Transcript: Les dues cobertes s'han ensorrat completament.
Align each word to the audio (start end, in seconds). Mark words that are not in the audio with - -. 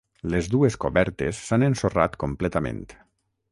Les 0.35 0.47
dues 0.53 0.77
cobertes 0.85 1.43
s'han 1.49 1.67
ensorrat 1.69 2.19
completament. 2.27 2.83